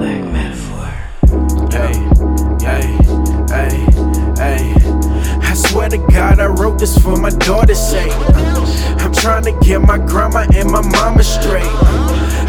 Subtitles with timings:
[0.00, 0.30] Mm.
[5.42, 8.12] I swear to God, I wrote this for my daughter's sake.
[9.00, 11.68] I'm trying to get my grandma and my mama straight.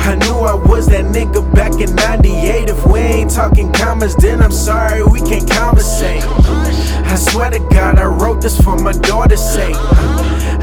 [0.04, 2.70] I knew I was that nigga back in 98.
[2.70, 6.24] If we ain't talking commas, then I'm sorry we can't conversate.
[6.24, 9.76] I swear to God, I wrote this for my daughter's sake.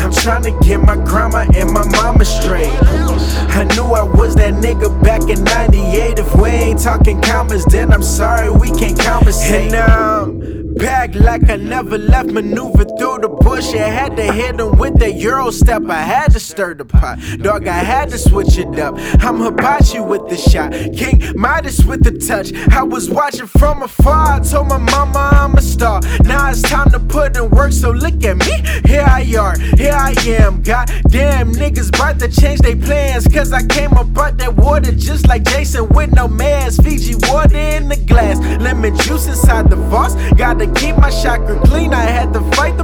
[0.01, 2.73] I'm trying to get my grandma and my mama straight.
[3.61, 6.18] I knew I was that nigga back in 98.
[6.89, 9.75] Talking commas, then I'm sorry, we can't conversate.
[9.75, 13.75] And I'm back like I never left, maneuver through the bush.
[13.75, 15.83] I had to hit him with that Euro step.
[15.91, 17.19] I had to stir the pot.
[17.43, 18.95] Dog, I had to switch it up.
[19.21, 22.55] I'm Hibachi with the shot, King Midas with the touch.
[22.73, 24.37] I was watching from afar.
[24.37, 26.01] I told my mama I'm a star.
[26.25, 28.88] Now it's time to put in work, so look at me.
[28.99, 30.61] Here I are, here I am.
[30.61, 33.29] Goddamn niggas about to change their plans.
[33.29, 36.83] Cause I came up out that water just like Jason with no mask.
[36.83, 40.17] Fiji water in the glass, lemon juice inside the vase.
[40.33, 41.95] Gotta keep my chakra clean.
[41.95, 42.77] I had to fight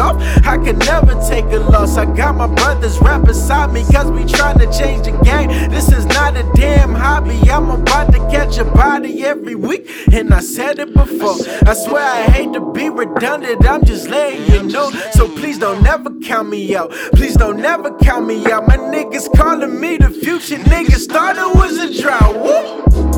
[0.00, 0.16] off.
[0.46, 1.96] I could never take a loss.
[1.96, 5.48] I got my brothers right beside me, cause we tryna change the game.
[5.70, 7.38] This is not a damn hobby.
[7.50, 11.36] I'm about to catch a body every week, and I said it before.
[11.66, 14.90] I swear I hate to be redundant, I'm just letting you know.
[15.12, 16.90] So please don't never count me out.
[17.12, 18.66] Please don't never count me out.
[18.66, 21.06] My niggas calling me the future niggas.
[21.06, 22.36] Thought it was a drought.
[22.40, 23.09] Woo!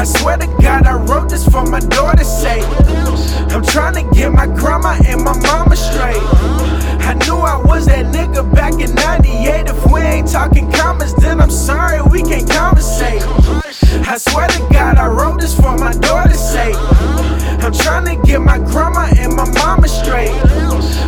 [0.00, 2.64] I swear to God, I wrote this for my daughter's sake.
[3.52, 6.16] I'm trying to get my grandma and my mama straight.
[7.04, 9.68] I knew I was that nigga back in 98.
[9.68, 13.20] If we ain't talking commas, then I'm sorry, we can't conversate.
[14.08, 16.76] I swear to God, I wrote this for my daughter's sake.
[17.60, 20.32] I'm trying to get my grandma and my mama straight.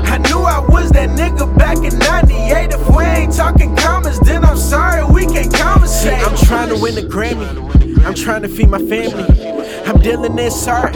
[0.05, 2.75] I knew I was that nigga back in 98.
[2.75, 6.21] If we ain't talking commas, then I'm sorry, we can't conversate.
[6.29, 7.82] I'm trying to win a Grammy.
[8.05, 9.25] I'm trying to feed my family.
[9.87, 10.95] I'm dealing this hard,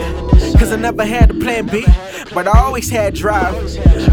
[0.59, 1.85] cause I never had a plan B.
[2.33, 3.55] But I always had drive,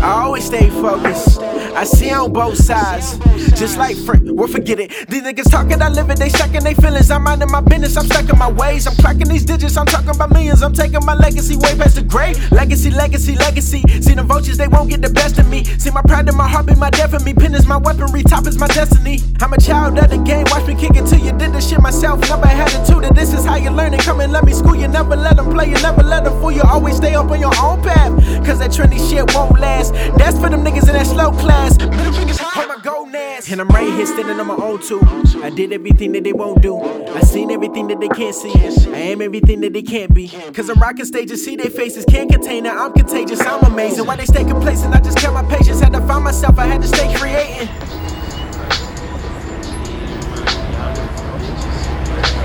[0.03, 1.41] I always stayed focused.
[1.75, 3.19] I see on both sides,
[3.59, 4.39] just like friend.
[4.39, 5.09] Well, forget it.
[5.09, 7.11] These niggas talking, I live it, they stuck in their feelings.
[7.11, 8.87] I'm minding my business, I'm stuck in my ways.
[8.87, 10.63] I'm clocking these digits, I'm talking about millions.
[10.63, 12.39] I'm taking my legacy way past the grave.
[12.53, 13.83] Legacy, legacy, legacy.
[14.01, 15.65] See them vultures, they won't get the best of me.
[15.65, 17.35] See my pride and my heart be my death of me.
[17.35, 19.19] Pen is my weaponry, top is my destiny.
[19.41, 21.81] I'm a child of the game, watch me kick it till you did this shit
[21.81, 22.21] myself.
[22.21, 24.01] Never had to tutor, this is how you learn it.
[24.01, 26.53] Come and let me school you, never let them play you, never let them fool
[26.53, 26.63] you.
[26.63, 28.04] Always stay up on your own path,
[28.45, 29.93] cause that trendy shit won't last.
[30.19, 31.79] That's for them niggas in that slow class.
[31.79, 33.51] Middle fingers high, my gonads.
[33.51, 35.01] And I'm right here standing on my own too.
[35.43, 36.81] I did everything that they won't do.
[36.81, 38.53] I seen everything that they can't see.
[38.93, 40.29] I am everything that they can't be.
[40.29, 42.73] Cause I'm rocking stages, see their faces, can't contain it.
[42.73, 44.07] I'm contagious, I'm amazing.
[44.07, 44.95] Why they stay complacent?
[44.95, 47.69] I just kept my patience, had to find myself, I had to stay creating.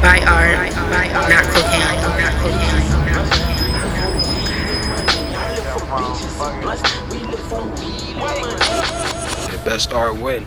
[0.01, 0.71] Buy art,
[1.29, 1.98] not cocaine, not cocaine.
[9.65, 10.45] Best art win.